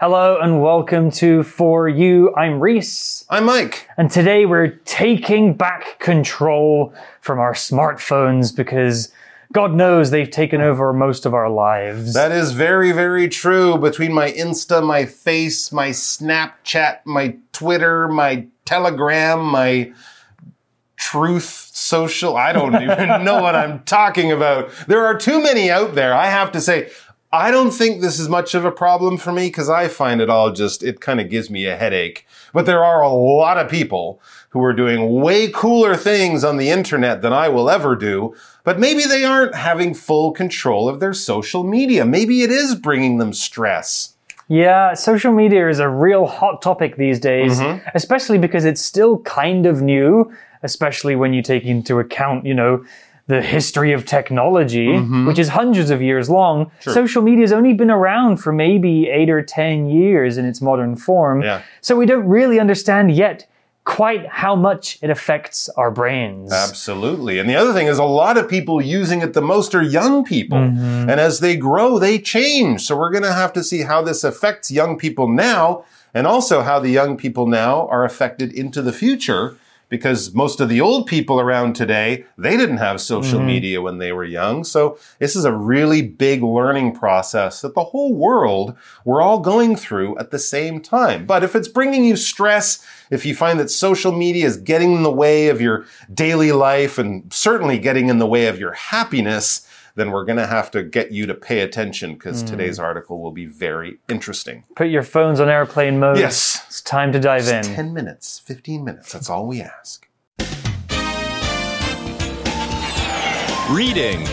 [0.00, 2.32] Hello and welcome to For You.
[2.36, 3.24] I'm Reese.
[3.28, 3.88] I'm Mike.
[3.96, 9.10] And today we're taking back control from our smartphones because
[9.52, 12.14] God knows they've taken over most of our lives.
[12.14, 13.76] That is very, very true.
[13.76, 19.92] Between my Insta, my Face, my Snapchat, my Twitter, my Telegram, my
[20.96, 24.70] Truth Social, I don't even know what I'm talking about.
[24.86, 26.14] There are too many out there.
[26.14, 26.90] I have to say,
[27.30, 30.30] I don't think this is much of a problem for me because I find it
[30.30, 32.26] all just, it kind of gives me a headache.
[32.54, 36.70] But there are a lot of people who are doing way cooler things on the
[36.70, 38.34] internet than I will ever do.
[38.64, 42.06] But maybe they aren't having full control of their social media.
[42.06, 44.14] Maybe it is bringing them stress.
[44.50, 47.86] Yeah, social media is a real hot topic these days, Mm-hmm.
[47.94, 52.82] especially because it's still kind of new, especially when you take into account, you know,
[53.28, 55.26] the history of technology, Mm-hmm.
[55.26, 56.70] which is hundreds of years long.
[56.80, 61.42] Social media's only been around for maybe eight or 10 years in its modern form.
[61.42, 61.62] Yeah.
[61.80, 63.46] So we don't really understand yet
[63.84, 66.52] quite how much it affects our brains.
[66.52, 67.38] Absolutely.
[67.38, 70.24] And the other thing is a lot of people using it the most are young
[70.24, 70.58] people.
[70.58, 72.82] And as they grow, they change.
[72.82, 76.60] So we're going to have to see how this affects young people now and also
[76.62, 79.56] how the young people now are affected into the future.
[79.88, 83.46] Because most of the old people around today, they didn't have social mm-hmm.
[83.46, 84.64] media when they were young.
[84.64, 89.76] So this is a really big learning process that the whole world, we're all going
[89.76, 91.24] through at the same time.
[91.24, 95.02] But if it's bringing you stress, if you find that social media is getting in
[95.02, 99.66] the way of your daily life and certainly getting in the way of your happiness,
[99.98, 102.46] then we're going to have to get you to pay attention because hmm.
[102.46, 104.64] today's article will be very interesting.
[104.76, 106.18] Put your phones on airplane mode.
[106.18, 106.64] Yes.
[106.68, 107.64] It's time to dive in.
[107.64, 110.08] 10 minutes, 15 minutes, that's all we ask.
[113.70, 114.26] Reading.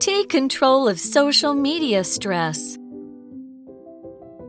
[0.00, 2.76] Take control of social media stress.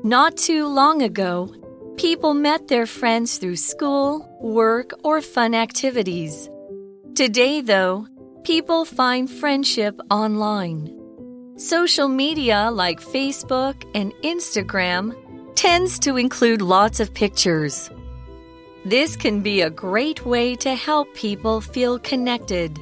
[0.03, 1.53] Not too long ago,
[1.95, 6.49] people met their friends through school, work, or fun activities.
[7.15, 8.07] Today, though,
[8.43, 10.89] people find friendship online.
[11.57, 15.15] Social media like Facebook and Instagram
[15.53, 17.91] tends to include lots of pictures.
[18.83, 22.79] This can be a great way to help people feel connected.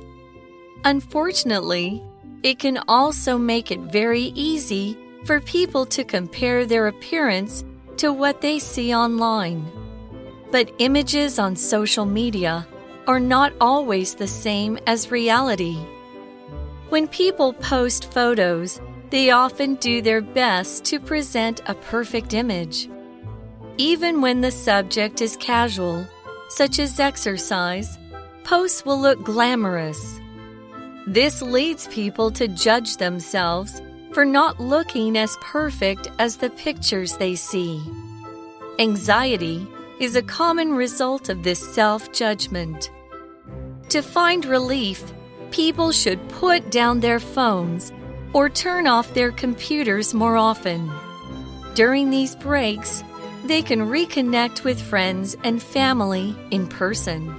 [0.85, 2.01] Unfortunately,
[2.41, 7.65] it can also make it very easy for people to compare their appearance
[7.97, 9.69] to what they see online.
[10.51, 12.65] But images on social media
[13.07, 15.77] are not always the same as reality.
[16.89, 22.89] When people post photos, they often do their best to present a perfect image.
[23.77, 26.05] Even when the subject is casual,
[26.49, 27.97] such as exercise,
[28.43, 30.19] posts will look glamorous.
[31.07, 33.81] This leads people to judge themselves
[34.13, 37.81] for not looking as perfect as the pictures they see.
[38.79, 39.65] Anxiety
[40.01, 42.89] is a common result of this self judgment.
[43.89, 45.03] To find relief,
[45.51, 47.93] people should put down their phones
[48.33, 50.91] or turn off their computers more often.
[51.75, 53.03] During these breaks,
[53.45, 57.35] they can reconnect with friends and family in person.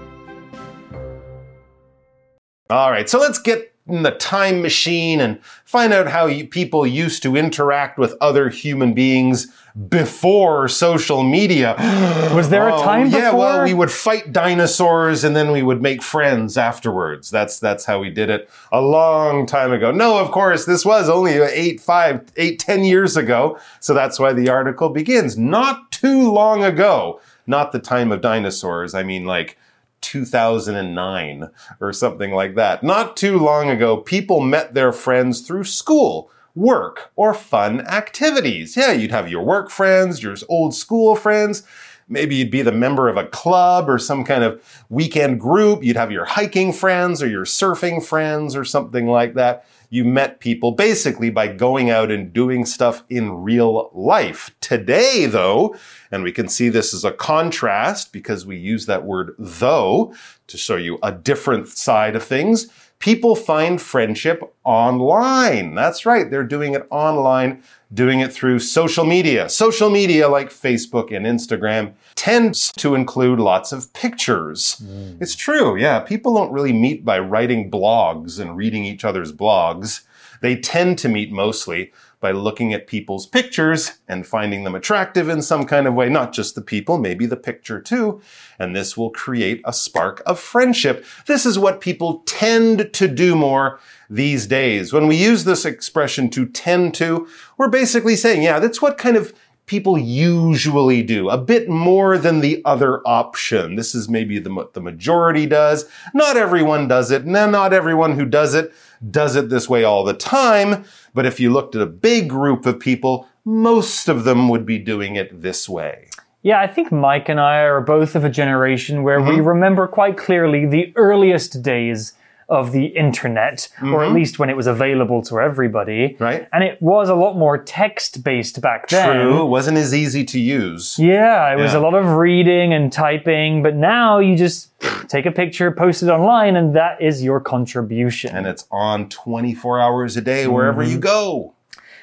[2.71, 6.87] All right, so let's get in the time machine and find out how you, people
[6.87, 9.49] used to interact with other human beings
[9.89, 11.75] before social media.
[12.35, 15.83] Was there a Oh, time Yeah, well, we would fight dinosaurs and then we would
[15.83, 17.31] make friends afterwards.
[17.31, 19.91] That's that's how we did it a long time ago.
[19.91, 23.59] No, of course, this was only eight, five, eight, ten years ago.
[23.81, 25.37] So that's why the article begins.
[25.37, 27.21] Not too long ago.
[27.47, 28.95] Not the time of dinosaurs.
[28.95, 29.59] I mean, like
[30.03, 31.49] 2009
[31.81, 32.83] or something like that.
[32.83, 38.77] Not too long ago, people met their friends through school, work, or fun activities.
[38.77, 41.63] Yeah, you'd have your work friends, your old school friends.
[42.09, 45.83] Maybe you'd be the member of a club or some kind of weekend group.
[45.83, 49.65] You'd have your hiking friends or your surfing friends or something like that.
[49.93, 54.51] You met people basically by going out and doing stuff in real life.
[54.63, 55.77] Today, though,
[56.11, 60.15] and we can see this as a contrast because we use that word though
[60.47, 62.69] to show you a different side of things.
[63.03, 65.75] People find friendship online.
[65.75, 66.31] That's right.
[66.31, 69.49] They're doing it online, doing it through social media.
[69.49, 74.81] Social media like Facebook and Instagram tends to include lots of pictures.
[74.85, 75.21] Mm.
[75.21, 75.77] It's true.
[75.77, 75.99] Yeah.
[75.99, 80.03] People don't really meet by writing blogs and reading each other's blogs.
[80.41, 85.43] They tend to meet mostly by looking at people's pictures and finding them attractive in
[85.43, 88.23] some kind of way, not just the people, maybe the picture too.
[88.59, 91.05] And this will create a spark of friendship.
[91.27, 94.93] This is what people tend to do more these days.
[94.93, 97.27] When we use this expression to tend to,
[97.59, 99.35] we're basically saying, yeah, that's what kind of
[99.67, 103.75] people usually do, a bit more than the other option.
[103.75, 105.87] This is maybe the, the majority does.
[106.15, 107.23] Not everyone does it.
[107.23, 108.73] And not everyone who does it
[109.11, 110.85] does it this way all the time.
[111.15, 114.79] But if you looked at a big group of people, most of them would be
[114.79, 116.09] doing it this way.
[116.43, 119.45] Yeah, I think Mike and I are both of a generation where we mm-hmm.
[119.49, 122.15] remember quite clearly the earliest days
[122.53, 124.15] of the internet, or at mm-hmm.
[124.15, 126.17] least when it was available to everybody.
[126.19, 126.47] Right.
[126.53, 129.17] And it was a lot more text based back then.
[129.17, 129.43] True.
[129.43, 130.99] It wasn't as easy to use.
[130.99, 134.71] Yeah, it was a lot of reading and typing, but now you just
[135.09, 138.37] take a picture, post it online, and that is your contribution.
[138.37, 141.01] And it's on 24 hours a day wherever you mm-hmm.
[141.01, 141.55] go.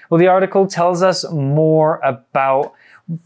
[0.09, 2.73] Well, the article tells us more about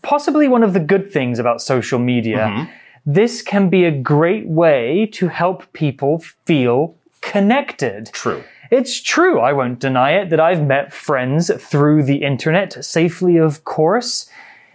[0.02, 2.48] possibly one of the good things about social media.
[2.48, 2.72] Mm-hmm.
[3.06, 8.12] This can be a great way to help people feel connected.
[8.14, 8.44] True.
[8.70, 13.64] It's true, I won't deny it, that I've met friends through the internet, safely, of
[13.64, 14.30] course.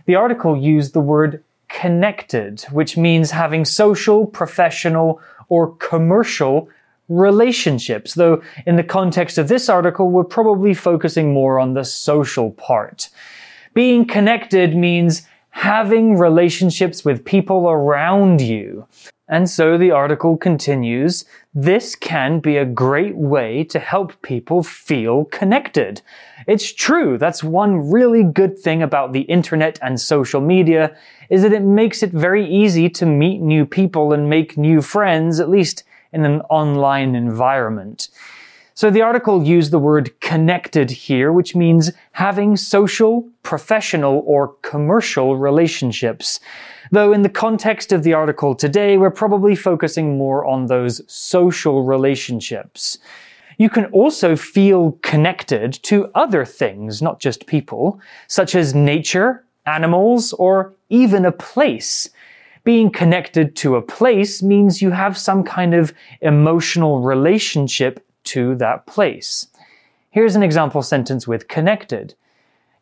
[0.06, 6.68] The article used the word connected, which means having social, professional, or commercial
[7.08, 8.14] relationships.
[8.14, 13.08] Though, in the context of this article, we're probably focusing more on the social part.
[13.74, 18.86] Being connected means having relationships with people around you.
[19.28, 25.26] And so the article continues, this can be a great way to help people feel
[25.26, 26.00] connected.
[26.46, 30.96] It's true, that's one really good thing about the internet and social media,
[31.28, 35.40] is that it makes it very easy to meet new people and make new friends,
[35.40, 38.08] at least in an online environment.
[38.72, 45.36] So the article used the word connected here, which means having social, professional, or commercial
[45.36, 46.40] relationships.
[46.90, 51.82] Though in the context of the article today, we're probably focusing more on those social
[51.82, 52.98] relationships.
[53.58, 60.32] You can also feel connected to other things, not just people, such as nature, animals,
[60.34, 62.08] or even a place.
[62.64, 68.86] Being connected to a place means you have some kind of emotional relationship to that
[68.86, 69.46] place.
[70.10, 72.14] Here's an example sentence with connected.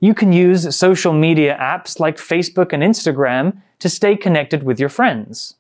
[0.01, 4.89] You can use social media apps like Facebook and Instagram to stay connected with your
[4.89, 5.55] friends.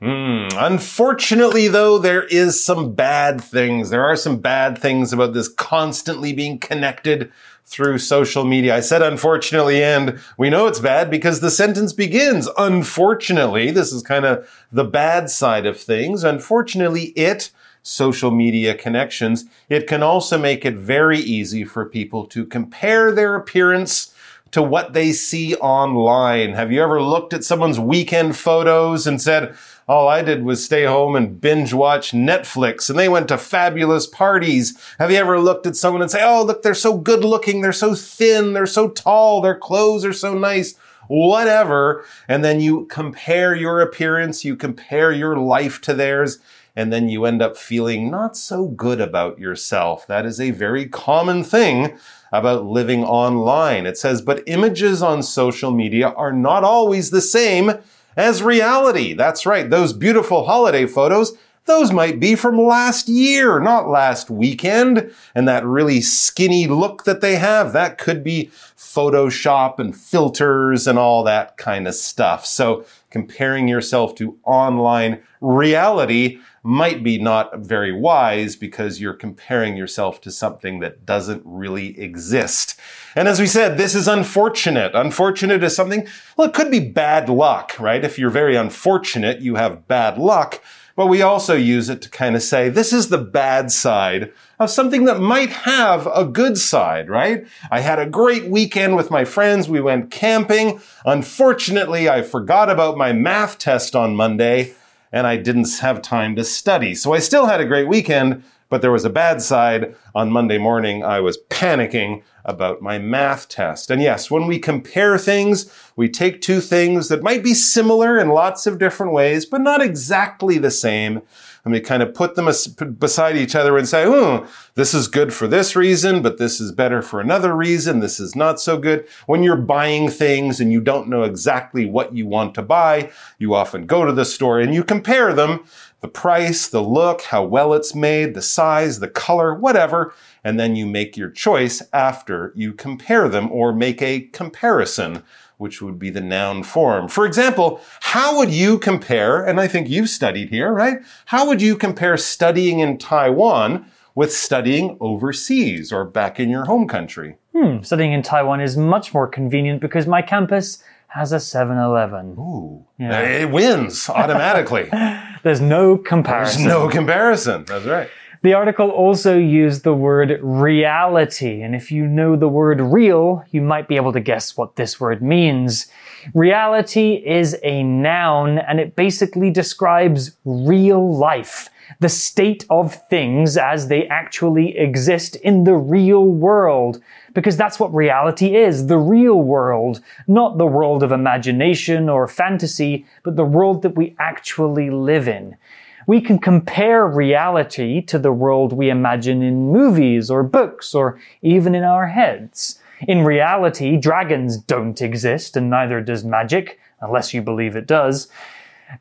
[0.00, 0.48] Hmm.
[0.56, 3.90] Unfortunately, though, there is some bad things.
[3.90, 7.30] There are some bad things about this constantly being connected
[7.66, 8.74] through social media.
[8.74, 12.48] I said unfortunately, and we know it's bad because the sentence begins.
[12.56, 16.24] Unfortunately, this is kind of the bad side of things.
[16.24, 17.50] Unfortunately, it,
[17.82, 23.36] social media connections, it can also make it very easy for people to compare their
[23.36, 24.09] appearance
[24.52, 26.54] to what they see online.
[26.54, 29.56] Have you ever looked at someone's weekend photos and said,
[29.90, 34.06] all I did was stay home and binge watch Netflix and they went to fabulous
[34.06, 34.80] parties.
[35.00, 37.60] Have you ever looked at someone and say, Oh, look, they're so good looking.
[37.60, 38.52] They're so thin.
[38.52, 39.40] They're so tall.
[39.40, 40.76] Their clothes are so nice.
[41.08, 42.04] Whatever.
[42.28, 44.44] And then you compare your appearance.
[44.44, 46.38] You compare your life to theirs.
[46.76, 50.06] And then you end up feeling not so good about yourself.
[50.06, 51.98] That is a very common thing
[52.32, 53.86] about living online.
[53.86, 57.72] It says, but images on social media are not always the same
[58.16, 59.14] as reality.
[59.14, 59.68] That's right.
[59.68, 61.32] Those beautiful holiday photos,
[61.66, 65.12] those might be from last year, not last weekend.
[65.34, 70.98] And that really skinny look that they have, that could be Photoshop and filters and
[70.98, 72.44] all that kind of stuff.
[72.44, 80.20] So comparing yourself to online reality might be not very wise because you're comparing yourself
[80.20, 82.78] to something that doesn't really exist.
[83.16, 84.94] And as we said, this is unfortunate.
[84.94, 88.04] Unfortunate is something, well, it could be bad luck, right?
[88.04, 90.62] If you're very unfortunate, you have bad luck.
[90.96, 94.68] But we also use it to kind of say, this is the bad side of
[94.68, 97.46] something that might have a good side, right?
[97.70, 99.66] I had a great weekend with my friends.
[99.66, 100.82] We went camping.
[101.06, 104.74] Unfortunately, I forgot about my math test on Monday
[105.12, 106.94] and I didn't have time to study.
[106.94, 109.94] So I still had a great weekend, but there was a bad side.
[110.14, 113.90] On Monday morning, I was panicking about my math test.
[113.90, 118.28] And yes, when we compare things, we take two things that might be similar in
[118.28, 121.22] lots of different ways, but not exactly the same.
[121.64, 125.08] And we kind of put them as- beside each other and say, oh, this is
[125.08, 128.00] good for this reason, but this is better for another reason.
[128.00, 129.06] This is not so good.
[129.26, 133.54] When you're buying things and you don't know exactly what you want to buy, you
[133.54, 135.64] often go to the store and you compare them
[136.00, 140.14] the price, the look, how well it's made, the size, the color, whatever.
[140.42, 145.22] and then you make your choice after you compare them or make a comparison
[145.60, 147.06] which would be the noun form.
[147.06, 150.98] For example, how would you compare, and I think you've studied here, right?
[151.26, 156.88] How would you compare studying in Taiwan with studying overseas or back in your home
[156.88, 157.36] country?
[157.54, 162.36] Hmm, studying in Taiwan is much more convenient because my campus has a 7 Eleven.
[162.38, 164.88] Ooh, it wins automatically.
[165.42, 166.62] There's no comparison.
[166.62, 167.64] There's no comparison.
[167.66, 168.08] That's right.
[168.42, 173.60] The article also used the word reality, and if you know the word real, you
[173.60, 175.88] might be able to guess what this word means.
[176.32, 181.68] Reality is a noun, and it basically describes real life,
[181.98, 187.02] the state of things as they actually exist in the real world.
[187.34, 193.04] Because that's what reality is, the real world, not the world of imagination or fantasy,
[193.22, 195.58] but the world that we actually live in
[196.06, 201.74] we can compare reality to the world we imagine in movies or books or even
[201.74, 202.78] in our heads.
[203.08, 208.28] In reality, dragons don't exist and neither does magic, unless you believe it does.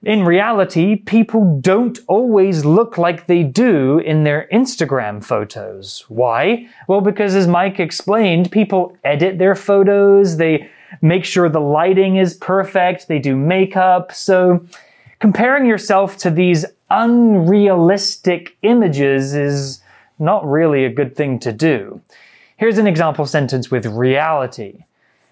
[0.03, 6.05] In reality, people don't always look like they do in their Instagram photos.
[6.09, 6.69] Why?
[6.87, 10.69] Well, because as Mike explained, people edit their photos, they
[11.01, 14.65] make sure the lighting is perfect, they do makeup, so
[15.19, 19.81] comparing yourself to these unrealistic images is
[20.17, 22.01] not really a good thing to do.
[22.57, 24.85] Here's an example sentence with reality.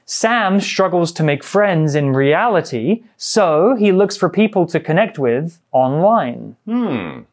[0.06, 5.60] Sam struggles to make friends in reality, so he looks for people to connect with
[5.74, 6.56] online.
[6.66, 7.24] Hmm.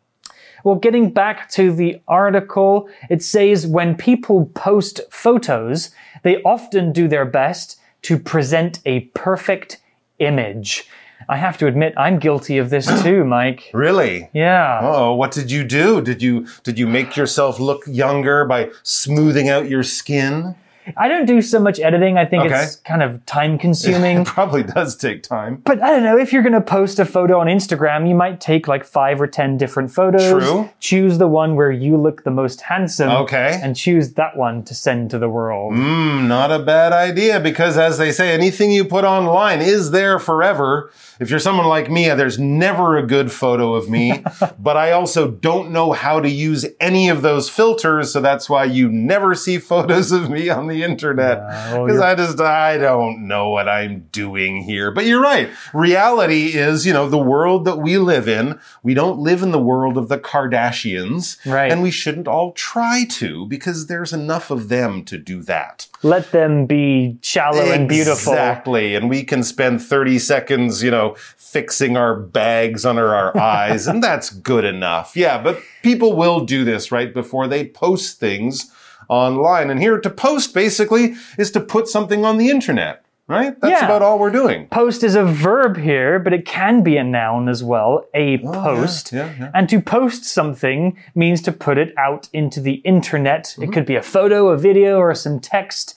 [0.65, 5.91] Well, getting back to the article, it says when people post photos,
[6.23, 9.81] they often do their best to present a perfect
[10.19, 10.89] image.
[11.29, 13.71] I have to admit, I'm guilty of this too, Mike.
[13.73, 14.31] Really?
[14.33, 14.81] Yeah.
[14.83, 16.01] Oh, what did you do?
[16.01, 20.55] Did you did you make yourself look younger by smoothing out your skin?
[20.97, 22.19] I don't do so much editing.
[22.19, 22.63] I think Okay.
[22.63, 24.19] it's kind of time consuming.
[24.25, 25.61] It probably does take time.
[25.65, 28.41] But I don't know, if you're going to post a photo on Instagram, you might
[28.41, 30.43] take like five or 10 different photos.
[30.45, 30.71] True.
[30.81, 33.11] Choose the one where you look the most handsome.
[33.11, 33.59] Okay.
[33.63, 35.75] And choose that one to send to the world.
[35.75, 40.19] Hmm, not a bad idea because as they say, anything you put online is there
[40.19, 40.91] forever.
[41.21, 44.25] If you're someone like me, there's never a good photo of me,
[44.59, 48.65] but I also don't know how to use any of those filters, so that's why
[48.65, 51.39] you never see photos of me on the internet.
[51.47, 54.91] Because oh, you're- I just, I don't know what I'm doing here.
[54.91, 55.51] But you're right.
[55.73, 58.59] Reality is, you know, the world that we live in.
[58.83, 61.39] We don't live in the world of the Kardashians.
[61.47, 61.71] Right.
[61.71, 65.89] And we shouldn't all try to because there's enough of them to do that.
[66.03, 68.33] Let them be shallow and beautiful.
[68.33, 68.95] Exactly.
[68.95, 74.03] And we can spend 30 seconds, you know, fixing our bags under our eyes, and
[74.03, 75.17] that's good enough.
[75.17, 78.71] Yeah, but people will do this, right, before they post things
[79.09, 79.71] online.
[79.71, 83.59] And here to post basically is to put something on the internet, right?
[83.61, 83.85] That's Yeah.
[83.87, 84.67] about all we're doing.
[84.69, 89.13] Post is a verb here, but it can be a noun as well, a post.
[89.13, 89.51] Oh, yeah, yeah.
[89.55, 93.45] And to post something means to put it out into the internet.
[93.45, 93.63] Mm-hmm.
[93.65, 95.97] It could be a photo, a video, or some text.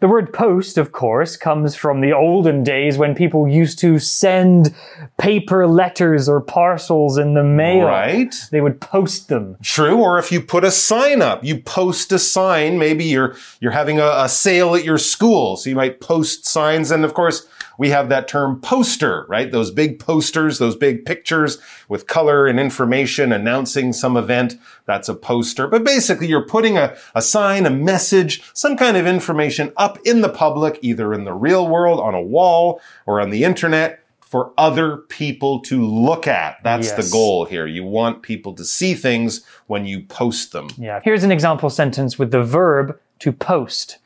[0.00, 4.74] The word post, of course, comes from the olden days when people used to send
[5.18, 7.84] paper letters or parcels in the mail.
[7.84, 8.34] Right.
[8.50, 9.58] They would post them.
[9.62, 9.98] True.
[9.98, 12.78] Or if you put a sign up, you post a sign.
[12.78, 16.90] Maybe you're you're having a, a sale at your school, so you might post signs.
[16.90, 17.46] And of course,
[17.80, 19.50] we have that term poster, right?
[19.50, 24.56] Those big posters, those big pictures with color and information announcing some event.
[24.90, 25.68] That's a poster.
[25.68, 30.20] But basically, you're putting a, a sign, a message, some kind of information up in
[30.20, 34.00] the public, either in the real world, on a wall, or on the internet.
[34.20, 36.58] For other people to look at.
[36.62, 37.04] That's Yes.
[37.04, 37.66] the goal here.
[37.66, 40.68] You want people to see things when you post them.
[40.78, 41.00] Yeah.
[41.02, 43.98] Here's an example sentence with the verb to post.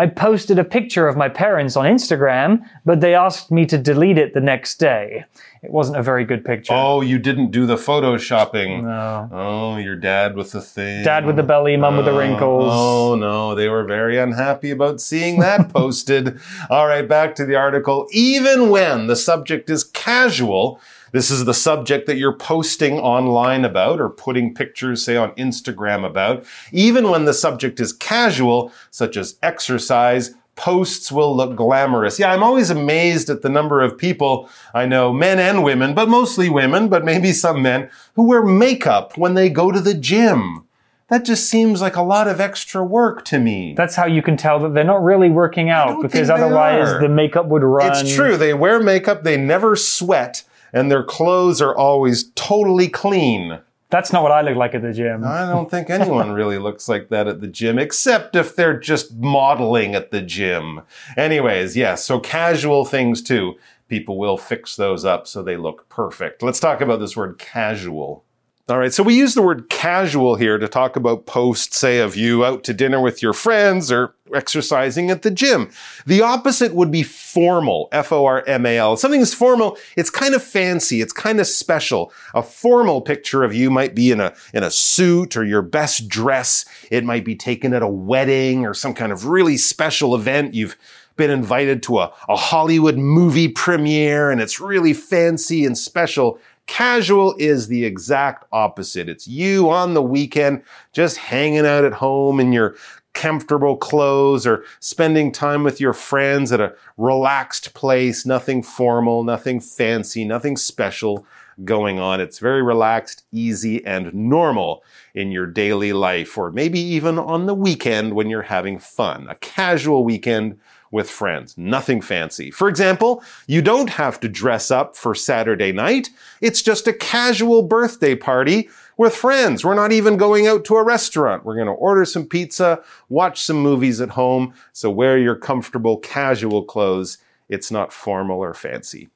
[0.00, 4.16] I posted a picture of my parents on Instagram, but they asked me to delete
[4.16, 5.26] it the next day.
[5.62, 6.72] It wasn't a very good picture.
[6.74, 8.82] Oh, you didn't do the photoshopping.
[8.82, 9.28] No.
[9.30, 11.04] Oh, your dad with the thing.
[11.04, 12.72] Dad with the belly, mum with the oh, wrinkles.
[12.72, 16.40] Oh, no, they were very unhappy about seeing that posted.
[16.70, 18.08] All right, back to the article.
[18.10, 20.80] Even when the subject is casual,
[21.12, 26.06] this is the subject that you're posting online about or putting pictures, say, on Instagram
[26.06, 26.44] about.
[26.72, 32.18] Even when the subject is casual, such as exercise, posts will look glamorous.
[32.18, 36.08] Yeah, I'm always amazed at the number of people I know, men and women, but
[36.08, 40.66] mostly women, but maybe some men, who wear makeup when they go to the gym.
[41.08, 43.74] That just seems like a lot of extra work to me.
[43.76, 47.46] That's how you can tell that they're not really working out because otherwise the makeup
[47.46, 47.90] would run.
[47.90, 48.36] It's true.
[48.36, 53.60] They wear makeup, they never sweat, and their clothes are always totally clean.
[53.90, 55.24] That's not what I look like at the gym.
[55.24, 59.14] I don't think anyone really looks like that at the gym, except if they're just
[59.16, 60.82] modeling at the gym.
[61.16, 63.56] Anyways, yes, so casual things too.
[63.88, 66.42] People will fix those up so they look perfect.
[66.42, 68.24] Let's talk about this word casual.
[68.68, 72.14] All right, so we use the word casual here to talk about posts, say, of
[72.14, 75.70] you out to dinner with your friends or exercising at the gym.
[76.06, 78.96] The opposite would be formal, F-O-R-M-A-L.
[78.96, 82.12] Something is formal, it's kind of fancy, it's kind of special.
[82.34, 86.08] A formal picture of you might be in a, in a suit or your best
[86.08, 86.64] dress.
[86.90, 90.54] It might be taken at a wedding or some kind of really special event.
[90.54, 90.76] You've
[91.16, 96.40] been invited to a, a Hollywood movie premiere and it's really fancy and special.
[96.70, 99.08] Casual is the exact opposite.
[99.08, 102.76] It's you on the weekend, just hanging out at home in your
[103.14, 109.60] comfortable clothes or spending time with your friends at a relaxed place, nothing formal, nothing
[109.60, 111.26] fancy, nothing special
[111.64, 112.20] going on.
[112.20, 114.82] It's very relaxed, easy, and normal
[115.14, 119.26] in your daily life, or maybe even on the weekend when you're having fun.
[119.28, 120.58] A casual weekend
[120.90, 121.56] with friends.
[121.56, 122.50] Nothing fancy.
[122.50, 126.10] For example, you don't have to dress up for Saturday night.
[126.40, 128.68] It's just a casual birthday party
[129.00, 129.64] with friends.
[129.64, 131.42] We're not even going out to a restaurant.
[131.42, 134.52] We're going to order some pizza, watch some movies at home.
[134.74, 137.16] So wear your comfortable casual clothes.
[137.48, 139.08] It's not formal or fancy.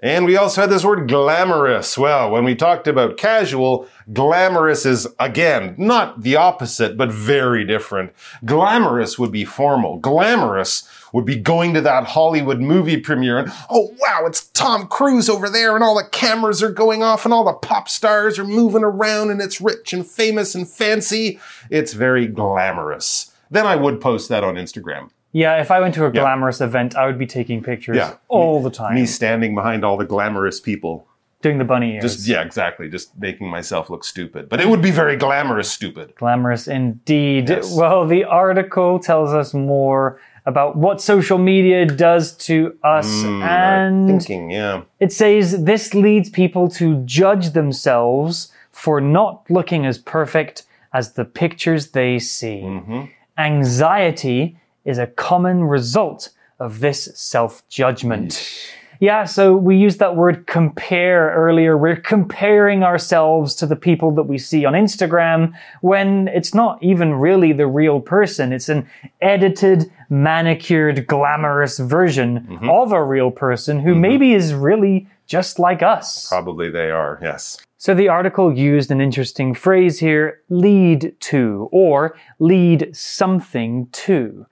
[0.00, 1.96] And we also had this word glamorous.
[1.96, 8.12] Well, when we talked about casual, glamorous is, again, not the opposite, but very different.
[8.44, 9.98] Glamorous would be formal.
[9.98, 15.30] Glamorous would be going to that Hollywood movie premiere and, oh wow, it's Tom Cruise
[15.30, 18.44] over there and all the cameras are going off and all the pop stars are
[18.44, 21.40] moving around and it's rich and famous and fancy.
[21.70, 23.32] It's very glamorous.
[23.50, 25.08] Then I would post that on Instagram.
[25.42, 28.14] Yeah, if I went to a glamorous event, I would be taking pictures Yeah.
[28.28, 28.94] all the time.
[28.94, 31.06] Me standing behind all the glamorous people.
[31.42, 32.02] doing the bunny ears.
[32.02, 32.88] Just, yeah, exactly.
[32.88, 34.48] Just making myself look stupid.
[34.48, 36.14] But it would be very glamorous stupid.
[36.16, 37.50] Glamorous indeed.
[37.50, 37.76] Yes.
[37.76, 44.08] Well, the article tells us more about what social media does to us, Hmm, and
[44.08, 44.80] Thinking, yeah.
[44.98, 50.64] it says this leads people to judge themselves for not looking as perfect
[50.94, 52.62] as the pictures they see.
[52.64, 53.08] Mhm.
[53.38, 58.72] Anxiety is a common result of this self judgment.
[58.98, 61.76] Yeah, so we used that word compare earlier.
[61.76, 67.14] We're comparing ourselves to the people that we see on Instagram when it's not even
[67.14, 68.52] really the real person.
[68.52, 68.88] It's an
[69.20, 72.70] edited, manicured, glamorous version mm-hmm.
[72.70, 74.00] of a real person who mm-hmm.
[74.00, 76.28] maybe is really just like us.
[76.28, 77.58] Probably they are, yes.
[77.78, 84.46] So the article used an interesting phrase here, lead to, or lead something to.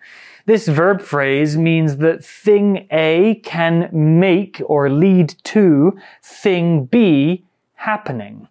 [0.45, 7.45] This verb phrase means that thing A can make or lead to thing B
[7.77, 8.47] happening.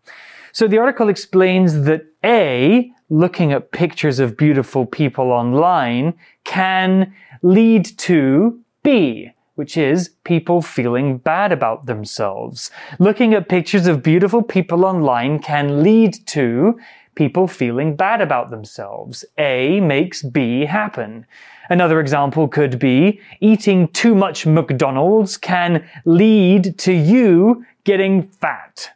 [0.54, 7.86] So the article explains that A, looking at pictures of beautiful people online, can lead
[8.00, 12.72] to B, which is people feeling bad about themselves.
[13.00, 16.80] Looking at pictures of beautiful people online can lead to
[17.16, 19.24] people feeling bad about themselves.
[19.38, 21.26] A makes B happen.
[21.70, 28.92] Another example could be eating too much McDonald's can lead to you getting fat.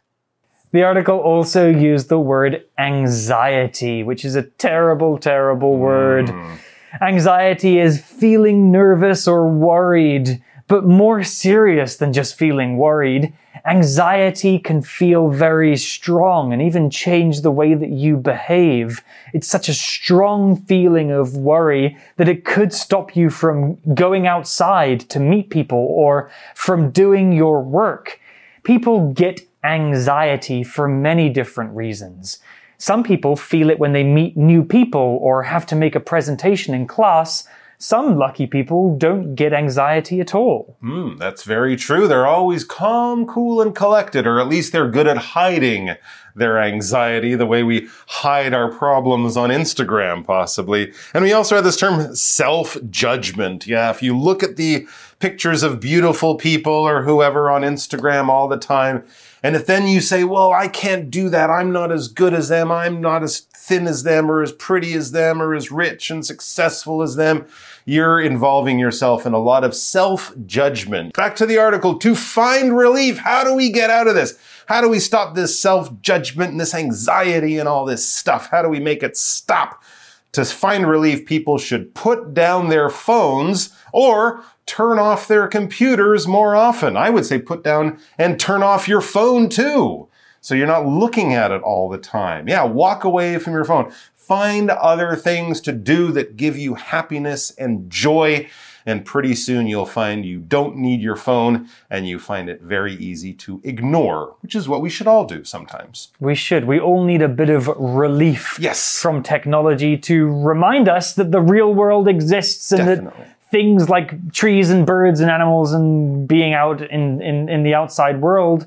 [0.72, 6.28] The article also used the word anxiety, which is a terrible, terrible word.
[6.28, 6.54] Hmm.
[7.02, 13.32] Anxiety is feeling nervous or worried, but more serious than just feeling worried.
[13.66, 19.02] Anxiety can feel very strong and even change the way that you behave.
[19.34, 25.00] It's such a strong feeling of worry that it could stop you from going outside
[25.10, 28.18] to meet people or from doing your work.
[28.62, 32.38] People get anxiety for many different reasons.
[32.78, 36.74] Some people feel it when they meet new people or have to make a presentation
[36.74, 37.46] in class.
[37.80, 40.76] Some lucky people don't get anxiety at all.
[40.80, 42.08] Hmm, that's very true.
[42.08, 45.94] They're always calm, cool, and collected, or at least they're good at hiding
[46.34, 50.92] their anxiety the way we hide our problems on Instagram, possibly.
[51.14, 53.66] And we also have this term self-judgment.
[53.68, 54.88] Yeah, if you look at the
[55.20, 59.04] pictures of beautiful people or whoever on Instagram all the time,
[59.42, 61.48] and if then you say, well, I can't do that.
[61.48, 62.72] I'm not as good as them.
[62.72, 66.24] I'm not as thin as them or as pretty as them or as rich and
[66.24, 67.46] successful as them.
[67.84, 71.14] You're involving yourself in a lot of self judgment.
[71.14, 71.98] Back to the article.
[71.98, 74.38] To find relief, how do we get out of this?
[74.66, 78.48] How do we stop this self judgment and this anxiety and all this stuff?
[78.50, 79.82] How do we make it stop?
[80.32, 86.54] To find relief, people should put down their phones or turn off their computers more
[86.54, 86.96] often.
[86.96, 90.07] I would say put down and turn off your phone too.
[90.40, 92.48] So you're not looking at it all the time.
[92.48, 93.92] Yeah, walk away from your phone.
[94.16, 98.48] Find other things to do that give you happiness and joy.
[98.86, 102.94] And pretty soon you'll find you don't need your phone and you find it very
[102.94, 106.08] easy to ignore, which is what we should all do sometimes.
[106.20, 106.64] We should.
[106.64, 108.98] We all need a bit of relief Yes.
[109.00, 113.24] from technology to remind us that the real world exists and Definitely.
[113.24, 117.74] that things like trees and birds and animals and being out in, in, in the
[117.74, 118.66] outside world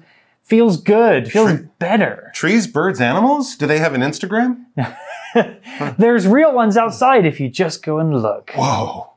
[0.51, 2.29] feels good, feels better.
[2.35, 3.55] Trees, birds, animals?
[3.55, 4.65] Do they have an Instagram?
[5.97, 8.51] There's real ones outside if you just go and look.
[8.53, 9.11] Whoa.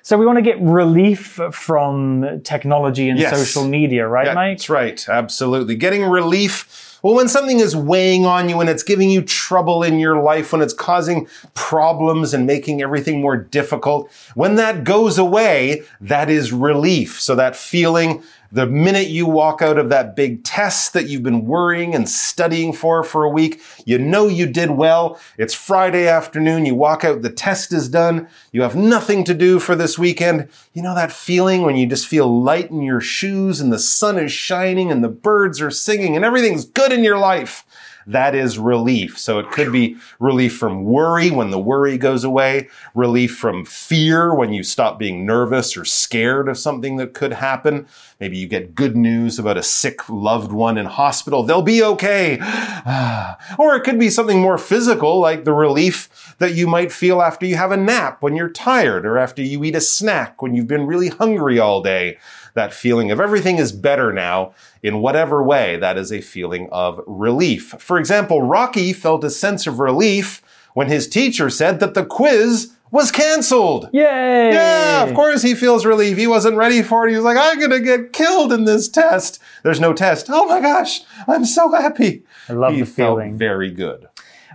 [0.00, 3.36] So we want to get relief from technology and Yes.
[3.36, 4.56] social media, right, Mike?
[4.56, 5.06] That's right.
[5.06, 5.74] Absolutely.
[5.76, 6.98] Getting relief.
[7.02, 10.50] Well, when something is weighing on you and it's giving you trouble in your life,
[10.52, 16.52] when it's causing problems and making everything more difficult, when that goes away, that is
[16.52, 17.20] relief.
[17.20, 21.44] So that feeling, the minute you walk out of that big test that you've been
[21.44, 25.20] worrying and studying for for a week, you know you did well.
[25.38, 26.66] It's Friday afternoon.
[26.66, 28.28] You walk out, the test is done.
[28.52, 30.48] You have nothing to do for this weekend.
[30.72, 34.18] You know that feeling when you just feel light in your shoes and the sun
[34.18, 37.64] is shining and the birds are singing and everything's good in your life.
[38.10, 39.18] That is relief.
[39.18, 44.34] So it could be relief from worry when the worry goes away, relief from fear
[44.34, 47.86] when you stop being nervous or scared of something that could happen.
[48.18, 51.44] Maybe you get good news about a sick loved one in hospital.
[51.44, 52.38] They'll be okay.
[53.58, 57.46] or it could be something more physical, like the relief that you might feel after
[57.46, 60.66] you have a nap when you're tired or after you eat a snack when you've
[60.66, 62.18] been really hungry all day.
[62.54, 65.76] That feeling of everything is better now in whatever way.
[65.76, 67.74] That is a feeling of relief.
[67.78, 70.42] For example, Rocky felt a sense of relief
[70.74, 73.88] when his teacher said that the quiz was canceled.
[73.92, 74.52] Yay!
[74.52, 76.16] Yeah, of course he feels relief.
[76.16, 77.10] He wasn't ready for it.
[77.10, 79.40] He was like, I'm going to get killed in this test.
[79.62, 80.26] There's no test.
[80.28, 82.24] Oh my gosh, I'm so happy.
[82.48, 83.38] I love he the felt feeling.
[83.38, 84.08] very good.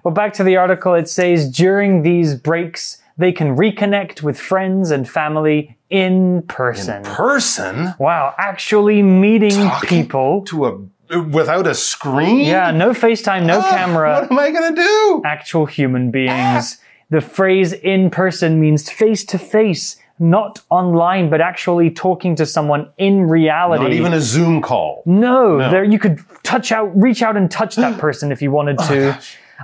[0.04, 4.92] Well, back to the article, it says during these breaks, they can reconnect with friends
[4.92, 7.04] and family in person.
[7.04, 10.42] Person wow, actually meeting Talking people.
[10.46, 12.40] to a without a screen?
[12.40, 15.22] Yeah, no FaceTime, no Ah, camera, What am I going to do?
[15.26, 16.78] actual human beings.
[17.12, 22.90] The phrase in person means face to face, not online, but actually talking to someone
[22.98, 23.84] in reality.
[23.84, 25.04] Not even a Zoom call.
[25.06, 28.78] No, there you could touch out, reach out and touch that person if you wanted
[28.80, 29.20] Oh, to.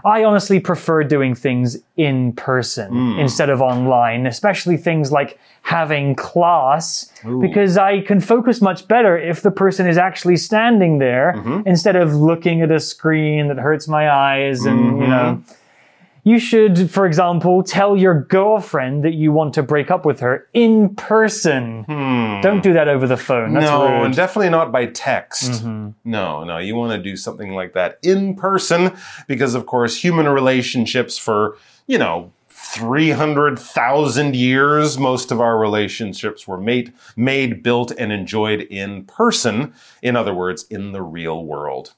[0.05, 3.19] I honestly prefer doing things in person Hmm.
[3.19, 9.41] instead of online, especially things like having class, because I can focus much better if
[9.41, 11.61] the person is actually standing there Mm-hmm.
[11.67, 15.41] instead of looking at a screen that hurts my eyes and, you know.
[16.23, 20.47] You should, for example, tell your girlfriend that you want to break up with her
[20.53, 21.83] in person.
[22.43, 23.53] Don't do that over the phone.
[23.55, 23.71] That's Hmm.
[23.77, 24.05] no, rude.
[24.05, 25.63] and definitely not by text.
[25.65, 28.91] No, no, you want to do something like that in person
[29.27, 31.57] because, of course, human relationships for,
[31.87, 39.03] you know, 300,000 years, most of our relationships were made, made, built, and enjoyed in
[39.05, 39.73] person.
[40.01, 41.93] In other words, in the real world.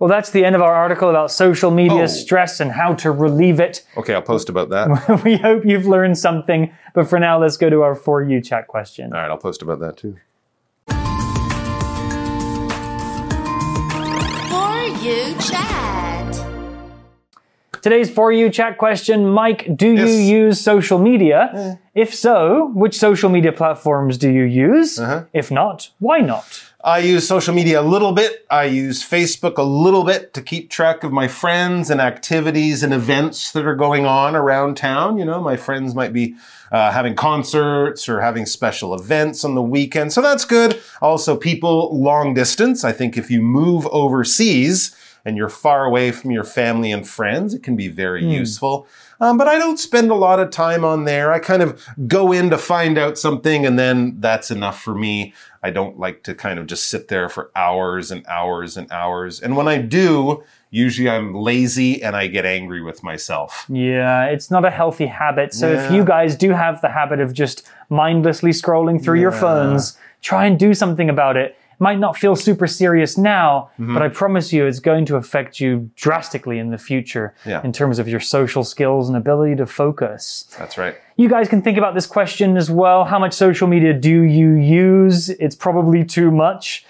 [0.00, 2.06] Well, that's the end of our article about social media Oh.
[2.06, 3.84] stress and how to relieve it.
[3.96, 5.20] Okay, I'll post about that.
[5.24, 6.72] We hope you've learned something.
[6.94, 9.12] But for now, let's go to our For You chat question.
[9.12, 10.16] All right, I'll post about that too.
[14.50, 16.46] For you chat.
[17.82, 21.78] Today's For You chat question Mike, do you use social media?
[21.94, 24.98] If so, which social media platforms do you use?
[24.98, 25.24] Uh-huh.
[25.32, 26.69] If not, why not?
[26.82, 28.46] I use social media a little bit.
[28.50, 32.94] I use Facebook a little bit to keep track of my friends and activities and
[32.94, 35.18] events that are going on around town.
[35.18, 36.36] You know, my friends might be
[36.72, 40.14] uh, having concerts or having special events on the weekend.
[40.14, 40.80] So that's good.
[41.02, 42.82] Also, people long distance.
[42.82, 47.54] I think if you move overseas, and you're far away from your family and friends,
[47.54, 48.86] it can be very useful.
[49.20, 51.32] Um, but I don't spend a lot of time on there.
[51.32, 55.34] I kind of go in to find out something and then that's enough for me.
[55.62, 59.40] I don't like to kind of just sit there for hours and hours and hours.
[59.40, 63.66] And when I do, usually I'm lazy and I get angry with myself.
[63.68, 65.52] Yeah, it's not a healthy habit.
[65.52, 69.98] So if you guys do have the habit of just mindlessly scrolling through your phones,
[70.22, 71.56] try and do something about it.
[71.82, 73.94] Might not feel super serious now, Mm-hmm.
[73.94, 77.62] but I promise you it's going to affect you drastically in the future Yeah.
[77.64, 80.46] in terms of your social skills and ability to focus.
[80.58, 80.94] That's right.
[81.16, 83.04] You guys can think about this question as well.
[83.04, 85.30] How much social media do you use?
[85.30, 86.84] It's probably too much.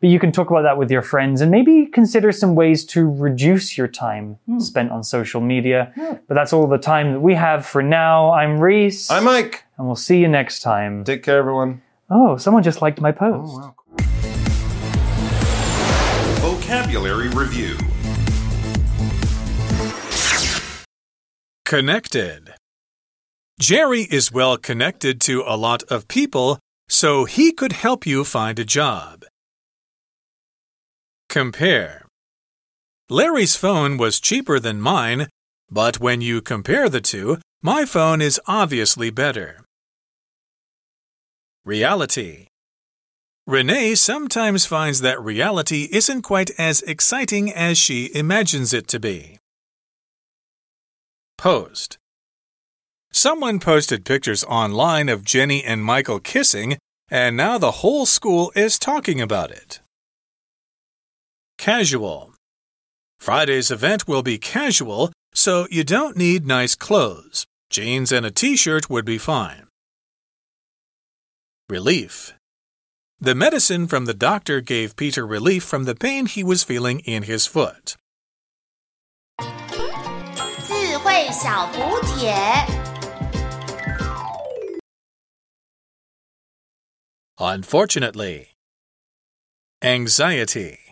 [0.00, 3.08] But you can talk about that with your friends and maybe consider some ways to
[3.10, 4.58] reduce your time Hmm.
[4.58, 5.92] spent on social media.
[6.28, 8.30] But that's all the time that we have for now.
[8.32, 9.10] I'm Reese.
[9.10, 9.64] I'm Mike.
[9.78, 11.04] and we'll see you next time.
[11.04, 11.80] Take care, everyone.
[12.10, 13.54] Oh, someone just liked my post.
[13.56, 13.74] wow.
[16.64, 17.76] Vocabulary review.
[21.66, 22.54] Connected.
[23.60, 28.58] Jerry is well connected to a lot of people, so he could help you find
[28.58, 29.24] a job.
[31.28, 32.06] Compare.
[33.10, 35.28] Larry's phone was cheaper than mine,
[35.70, 39.60] but when you compare the two, my phone is obviously better.
[41.66, 42.46] Reality.
[43.46, 49.38] Renee sometimes finds that reality isn't quite as exciting as she imagines it to be.
[51.36, 51.98] Post.
[53.12, 56.78] Someone posted pictures online of Jenny and Michael kissing,
[57.10, 59.80] and now the whole school is talking about it.
[61.58, 62.32] Casual.
[63.18, 67.44] Friday's event will be casual, so you don't need nice clothes.
[67.68, 69.66] Jeans and a t shirt would be fine.
[71.68, 72.32] Relief.
[73.23, 77.23] The medicine from the doctor gave Peter relief from the pain he was feeling in
[77.23, 77.97] his foot.
[79.39, 82.33] 智慧小补帖。
[87.37, 88.49] Unfortunately.
[89.81, 90.82] Anxiety.